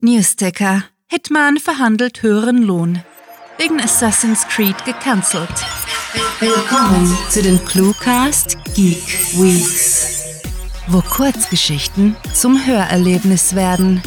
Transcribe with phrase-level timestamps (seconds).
[0.00, 0.84] Newsticker.
[1.08, 3.02] Hitman verhandelt höheren Lohn.
[3.56, 5.50] Wegen Assassin's Creed gecancelt.
[6.38, 10.40] Willkommen zu den Cluecast Geek Weeks,
[10.86, 14.00] wo Kurzgeschichten zum Hörerlebnis werden.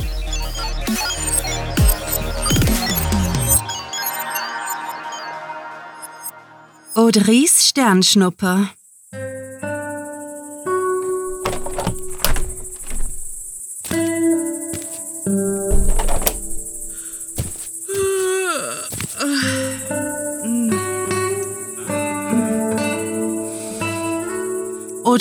[6.95, 8.69] Audrys Sternschnuppe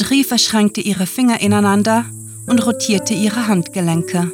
[0.01, 2.07] Audrey verschränkte ihre Finger ineinander
[2.47, 4.33] und rotierte ihre Handgelenke.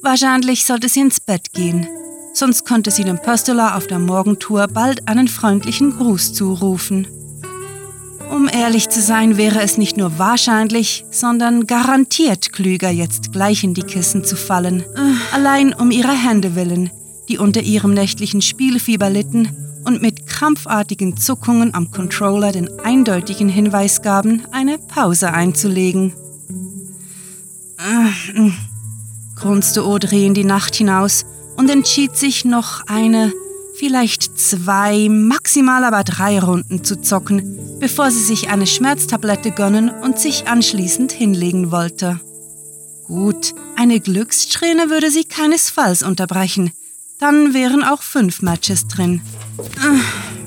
[0.00, 1.86] Wahrscheinlich sollte sie ins Bett gehen,
[2.32, 7.06] sonst konnte sie dem Postular auf der Morgentour bald einen freundlichen Gruß zurufen.
[8.30, 13.74] Um ehrlich zu sein, wäre es nicht nur wahrscheinlich, sondern garantiert klüger, jetzt gleich in
[13.74, 14.82] die Kissen zu fallen.
[15.34, 16.88] Allein um ihrer Hände willen,
[17.28, 19.63] die unter ihrem nächtlichen Spielfieber litten
[20.44, 26.12] krampfartigen Zuckungen am Controller den eindeutigen Hinweis gaben, eine Pause einzulegen.
[27.78, 28.50] Äh,
[29.36, 31.24] grunzte Audrey in die Nacht hinaus
[31.56, 33.32] und entschied sich noch eine,
[33.78, 40.18] vielleicht zwei, maximal aber drei Runden zu zocken, bevor sie sich eine Schmerztablette gönnen und
[40.18, 42.20] sich anschließend hinlegen wollte.
[43.04, 46.70] Gut, eine Glückssträhne würde sie keinesfalls unterbrechen,
[47.18, 49.22] dann wären auch fünf Matches drin.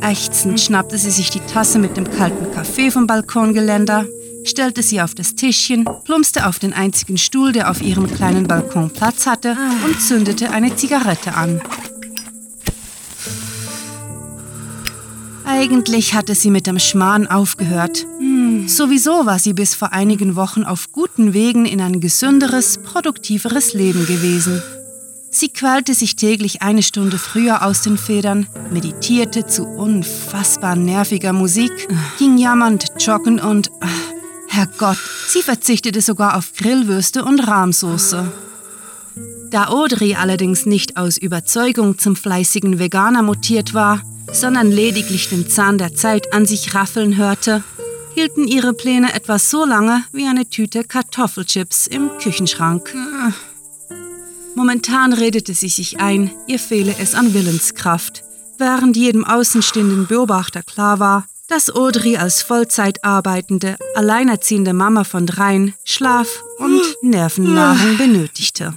[0.02, 4.06] Ächzend schnappte sie sich die Tasse mit dem kalten Kaffee vom Balkongeländer,
[4.44, 8.90] stellte sie auf das Tischchen, plumpste auf den einzigen Stuhl, der auf ihrem kleinen Balkon
[8.90, 11.62] Platz hatte, und zündete eine Zigarette an.
[15.46, 18.06] Eigentlich hatte sie mit dem Schmarrn aufgehört.
[18.20, 18.68] Hm.
[18.68, 24.06] Sowieso war sie bis vor einigen Wochen auf guten Wegen in ein gesünderes, produktiveres Leben
[24.06, 24.62] gewesen.
[25.30, 31.72] Sie quälte sich täglich eine Stunde früher aus den Federn, meditierte zu unfassbar nerviger Musik,
[32.18, 33.88] ging jammernd joggen und, äh,
[34.48, 38.32] Herrgott, sie verzichtete sogar auf Grillwürste und Rahmsoße.
[39.52, 44.02] Da Audrey allerdings nicht aus Überzeugung zum fleißigen Veganer mutiert war,
[44.32, 47.64] sondern lediglich den Zahn der Zeit an sich raffeln hörte,
[48.16, 52.94] hielten ihre Pläne etwas so lange wie eine Tüte Kartoffelchips im Küchenschrank.
[54.58, 58.24] Momentan redete sie sich ein, ihr fehle es an Willenskraft,
[58.58, 65.76] während jedem außenstehenden Beobachter klar war, dass Audrey als Vollzeit arbeitende, alleinerziehende Mama von dreien
[65.86, 68.74] Schlaf und Nervennahrung benötigte.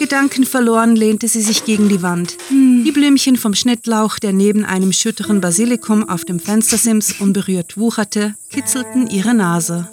[0.00, 2.36] Gedankenverloren lehnte sie sich gegen die Wand.
[2.50, 9.06] Die Blümchen vom Schnittlauch, der neben einem schütteren Basilikum auf dem Fenstersims unberührt wucherte, kitzelten
[9.06, 9.88] ihre Nase.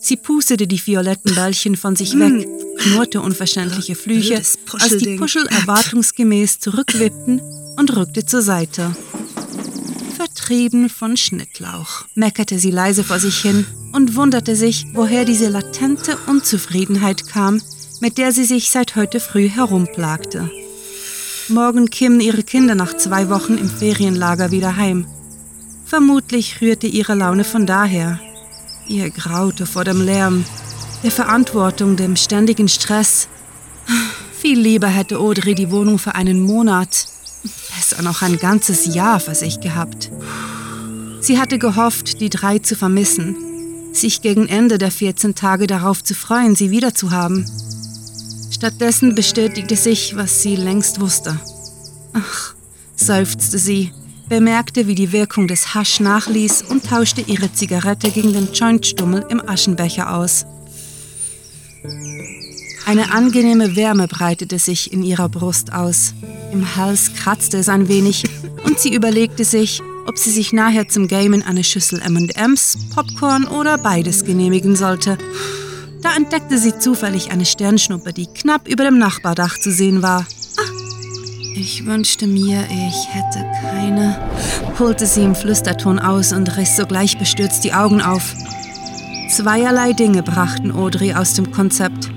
[0.00, 2.46] Sie pustete die violetten Bällchen von sich weg,
[2.78, 4.42] knurrte unverständliche Flüche,
[4.72, 7.40] als die Puschel erwartungsgemäß zurückwippten
[7.76, 8.94] und rückte zur Seite.
[10.16, 16.16] Vertrieben von Schnittlauch, meckerte sie leise vor sich hin und wunderte sich, woher diese latente
[16.26, 17.60] Unzufriedenheit kam,
[18.00, 20.50] mit der sie sich seit heute früh herumplagte.
[21.48, 25.06] Morgen kämen ihre Kinder nach zwei Wochen im Ferienlager wieder heim.
[25.84, 28.18] Vermutlich rührte ihre Laune von daher.
[28.86, 30.44] Ihr graute vor dem Lärm,
[31.02, 33.28] der Verantwortung, dem ständigen Stress.
[34.38, 37.06] Viel lieber hätte Audrey die Wohnung für einen Monat,
[37.74, 40.10] besser noch ein ganzes Jahr für sich gehabt.
[41.20, 43.36] Sie hatte gehofft, die drei zu vermissen,
[43.94, 47.46] sich gegen Ende der 14 Tage darauf zu freuen, sie wiederzuhaben.
[48.50, 51.40] Stattdessen bestätigte sich, was sie längst wusste.
[52.12, 52.54] Ach,
[52.96, 53.92] seufzte sie,
[54.28, 59.46] bemerkte, wie die Wirkung des Hasch nachließ und tauschte ihre Zigarette gegen den Jointstummel im
[59.46, 60.46] Aschenbecher aus.
[62.86, 66.14] Eine angenehme Wärme breitete sich in ihrer Brust aus.
[66.52, 68.24] Im Hals kratzte es ein wenig
[68.64, 73.78] und sie überlegte sich, ob sie sich nachher zum Gamen eine Schüssel M&Ms, Popcorn oder
[73.78, 75.16] beides genehmigen sollte.
[76.02, 80.26] Da entdeckte sie zufällig eine Sternschnuppe, die knapp über dem Nachbardach zu sehen war.
[81.56, 84.18] Ich wünschte mir, ich hätte keine,
[84.80, 88.34] holte sie im Flüsterton aus und riss sogleich bestürzt die Augen auf.
[89.30, 92.10] Zweierlei Dinge brachten Audrey aus dem Konzept.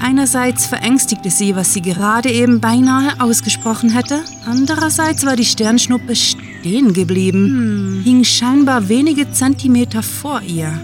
[0.00, 4.22] Einerseits verängstigte sie, was sie gerade eben beinahe ausgesprochen hätte.
[4.44, 8.02] Andererseits war die Sternschnuppe stehen geblieben, hm.
[8.04, 10.78] hing scheinbar wenige Zentimeter vor ihr.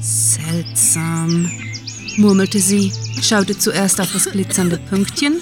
[0.00, 1.50] Seltsam,
[2.18, 5.40] murmelte sie, schaute zuerst auf das glitzernde Pünktchen,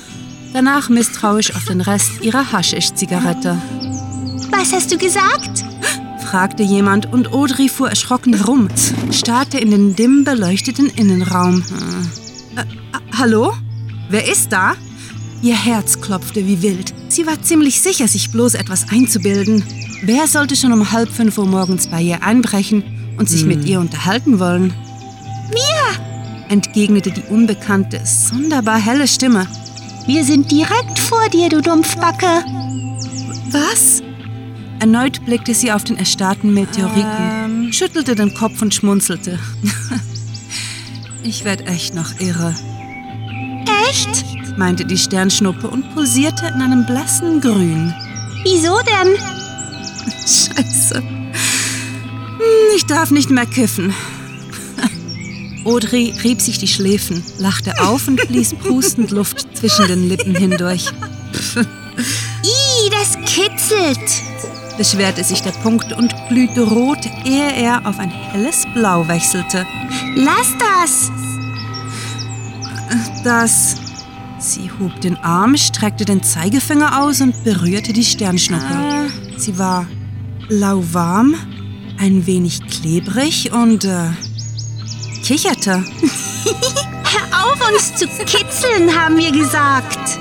[0.52, 3.56] danach misstrauisch auf den Rest ihrer Haschisch-Zigarette.
[4.50, 5.64] Was hast du gesagt?
[6.20, 8.68] fragte jemand und Audrey fuhr erschrocken herum,
[9.10, 11.62] starrte in den dimm beleuchteten Innenraum.
[12.56, 12.64] Äh,
[13.18, 13.52] Hallo?
[14.08, 14.74] Wer ist da?
[15.42, 16.94] Ihr Herz klopfte wie wild.
[17.08, 19.64] Sie war ziemlich sicher, sich bloß etwas einzubilden.
[20.04, 23.48] Wer sollte schon um halb fünf Uhr morgens bei ihr einbrechen und sich hm.
[23.48, 24.72] mit ihr unterhalten wollen?
[25.50, 26.48] Mir!
[26.48, 29.46] entgegnete die unbekannte, sonderbar helle Stimme.
[30.06, 32.44] Wir sind direkt vor dir, du Dumpfbacke.
[33.52, 34.02] Was?
[34.80, 37.72] Erneut blickte sie auf den erstarrten Meteoriten, ähm.
[37.72, 39.38] schüttelte den Kopf und schmunzelte.
[41.22, 42.54] ich werd echt noch irre.
[43.88, 44.24] Echt?
[44.58, 47.94] meinte die Sternschnuppe und pulsierte in einem blassen Grün.
[48.42, 49.16] Wieso denn?
[50.26, 50.96] Scheiße.
[50.98, 51.32] Hm,
[52.76, 53.94] ich darf nicht mehr kiffen.
[55.64, 60.86] Audrey rieb sich die Schläfen, lachte auf und blies prustend Luft zwischen den Lippen hindurch.
[61.56, 64.22] Ih, das kitzelt!
[64.76, 69.66] beschwerte sich der Punkt und glühte rot, ehe er auf ein helles Blau wechselte.
[70.16, 71.10] Lass das!
[73.24, 73.76] Das.
[74.38, 78.64] Sie hob den Arm, streckte den Zeigefinger aus und berührte die Sternschnuppe.
[78.66, 79.04] Ah.
[79.36, 79.86] Sie war
[80.48, 81.36] lauwarm,
[81.98, 84.08] ein wenig klebrig und äh,
[85.22, 85.84] kicherte.
[87.04, 90.18] Hör auf, uns zu kitzeln, haben wir gesagt.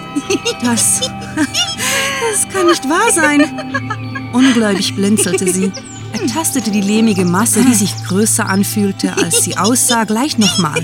[0.63, 4.31] Das, das kann nicht wahr sein.
[4.33, 5.71] Ungläubig blinzelte sie.
[6.13, 10.83] Er tastete die lehmige Masse, die sich größer anfühlte, als sie aussah, gleich nochmal.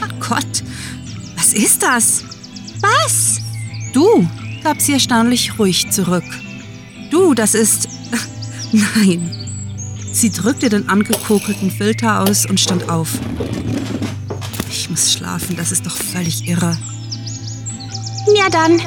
[0.00, 0.62] Mein Gott,
[1.36, 2.24] was ist das?
[2.80, 3.40] Was?
[3.92, 4.26] Du,
[4.62, 6.24] gab sie erstaunlich ruhig zurück.
[7.10, 7.88] Du, das ist.
[8.72, 9.43] Nein.
[10.14, 13.08] Sie drückte den angekokelten Filter aus und stand auf.
[14.70, 16.78] Ich muss schlafen, das ist doch völlig irre.
[18.36, 18.80] Ja dann,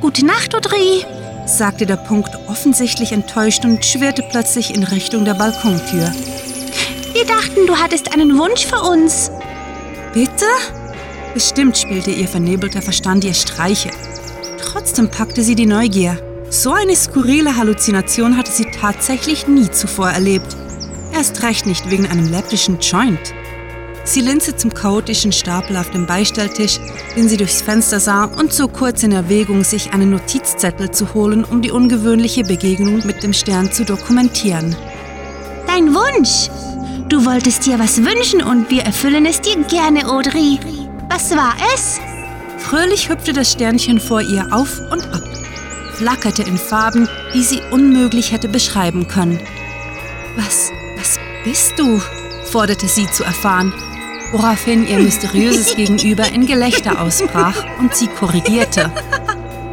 [0.00, 1.06] gute Nacht, Audrey,
[1.46, 6.12] sagte der Punkt offensichtlich enttäuscht und schwirrte plötzlich in Richtung der Balkontür.
[7.14, 9.30] Wir dachten, du hattest einen Wunsch für uns.
[10.12, 10.44] Bitte?
[11.32, 13.90] Bestimmt spielte ihr vernebelter Verstand ihr Streiche.
[14.60, 16.27] Trotzdem packte sie die Neugier.
[16.50, 20.56] So eine skurrile Halluzination hatte sie tatsächlich nie zuvor erlebt.
[21.12, 23.34] Erst recht nicht wegen einem leptischen Joint.
[24.04, 26.80] Sie linste zum chaotischen Stapel auf dem Beistelltisch,
[27.14, 31.44] den sie durchs Fenster sah und zog kurz in Erwägung, sich einen Notizzettel zu holen,
[31.44, 34.74] um die ungewöhnliche Begegnung mit dem Stern zu dokumentieren.
[35.66, 36.48] Dein Wunsch!
[37.10, 40.58] Du wolltest dir was wünschen und wir erfüllen es dir gerne, Audrey.
[41.10, 42.00] Was war es?
[42.58, 45.22] Fröhlich hüpfte das Sternchen vor ihr auf und ab,
[45.98, 49.38] flackerte in Farben, die sie unmöglich hätte beschreiben können.
[50.36, 52.00] Was, was bist du?
[52.44, 53.74] forderte sie zu erfahren,
[54.32, 58.90] woraufhin ihr mysteriöses Gegenüber in Gelächter ausbrach und sie korrigierte.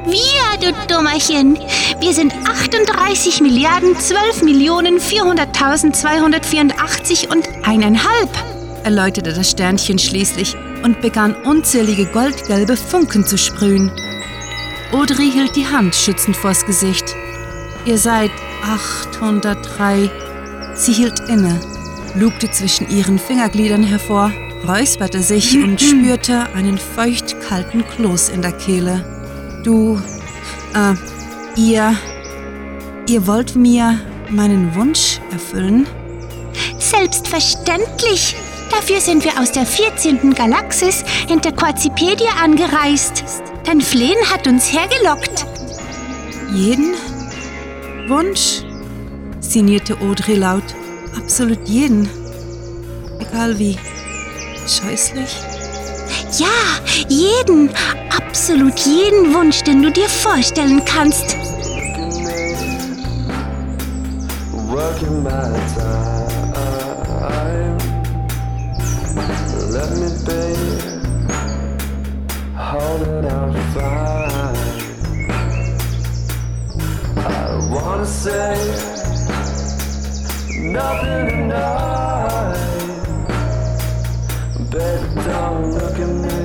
[0.05, 1.57] Wir, du Dummerchen.
[1.99, 8.29] Wir sind 38 Milliarden 12 Millionen 400.284 und eineinhalb,
[8.83, 13.91] erläuterte das Sternchen schließlich und begann unzählige goldgelbe Funken zu sprühen.
[14.95, 17.13] Audrey hielt die Hand schützend vors Gesicht.
[17.85, 18.31] Ihr seid
[18.63, 20.09] 803.
[20.73, 21.59] Sie hielt inne,
[22.15, 24.31] lugte zwischen ihren Fingergliedern hervor,
[24.65, 29.03] räusperte sich und spürte einen feuchtkalten Kloß in der Kehle.
[29.65, 29.99] Du,
[30.73, 30.93] äh,
[31.59, 31.93] ihr,
[33.09, 33.99] ihr wollt mir
[34.29, 35.87] meinen Wunsch erfüllen?
[36.79, 38.37] Selbstverständlich,
[38.71, 40.33] Dafür sind wir aus der 14.
[40.33, 43.23] Galaxis hinter Quazipedia angereist.
[43.65, 45.45] Dein Flehen hat uns hergelockt.
[46.53, 46.93] Jeden
[48.07, 48.61] Wunsch?
[49.39, 50.63] sinnierte Audrey laut.
[51.17, 52.09] Absolut jeden.
[53.19, 53.77] Egal wie.
[54.67, 55.35] Scheußlich?
[56.37, 56.47] Ja,
[57.07, 57.69] jeden.
[58.15, 61.35] Absolut jeden Wunsch, den du dir vorstellen kannst.
[64.67, 65.31] Working my
[65.73, 66.15] time.
[78.25, 78.57] Say
[80.73, 82.55] nothing tonight.
[84.71, 86.39] Baby, don't look at me.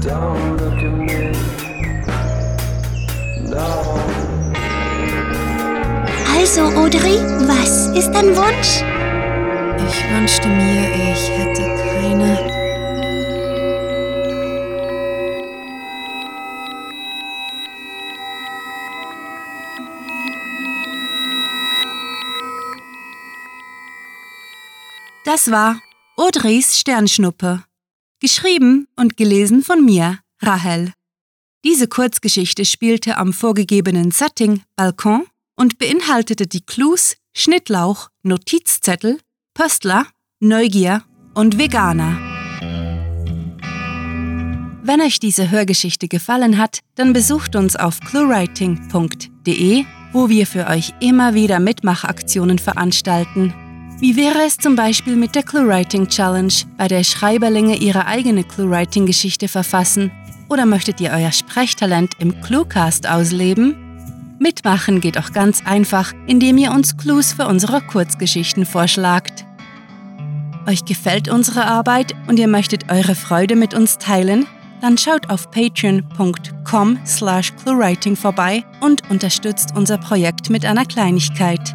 [0.00, 1.20] Don't look at me.
[3.52, 3.68] No.
[6.34, 8.82] Also, Audrey, was ist dein Wunsch?
[9.86, 12.53] Ich wünschte mir, ich hätte keine
[25.34, 25.80] Das war
[26.16, 27.64] Audreys Sternschnuppe.
[28.20, 30.92] Geschrieben und gelesen von mir, Rahel.
[31.64, 35.26] Diese Kurzgeschichte spielte am vorgegebenen Setting Balkon
[35.56, 39.18] und beinhaltete die Clues Schnittlauch, Notizzettel,
[39.54, 40.06] Pöstler,
[40.38, 41.02] Neugier
[41.34, 42.16] und Veganer.
[44.84, 50.94] Wenn euch diese Hörgeschichte gefallen hat, dann besucht uns auf cluewriting.de, wo wir für euch
[51.00, 53.52] immer wieder Mitmachaktionen veranstalten.
[54.00, 59.46] Wie wäre es zum Beispiel mit der ClueWriting Challenge, bei der Schreiberlinge ihre eigene ClueWriting-Geschichte
[59.46, 60.10] verfassen?
[60.48, 63.76] Oder möchtet ihr euer Sprechtalent im Cluecast ausleben?
[64.40, 69.46] Mitmachen geht auch ganz einfach, indem ihr uns Clues für unsere Kurzgeschichten vorschlagt.
[70.66, 74.46] Euch gefällt unsere Arbeit und ihr möchtet eure Freude mit uns teilen?
[74.80, 81.74] Dann schaut auf patreon.com slash cluewriting vorbei und unterstützt unser Projekt mit einer Kleinigkeit.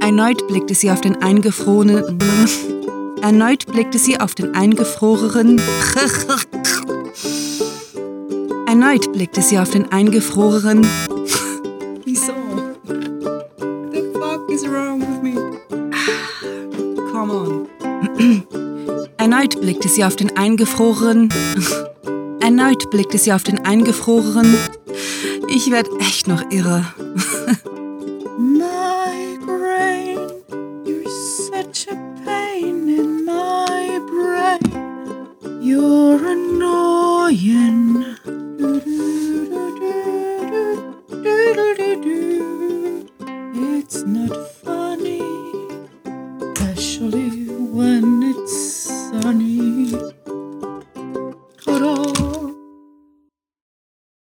[0.00, 2.18] Erneut blickte sie auf den eingefrorenen.
[3.22, 5.60] Erneut blickte sie auf den eingefrorenen.
[8.72, 10.86] Erneut blickte sie auf den eingefrorenen.
[12.06, 12.32] Wieso?
[12.86, 15.34] The fuck is wrong with me?
[17.12, 17.68] Come on.
[19.18, 21.28] Erneut blickte sie auf den eingefrorenen.
[22.40, 24.56] Erneut blickte sie auf den eingefrorenen.
[25.50, 26.86] Ich werd echt noch irre.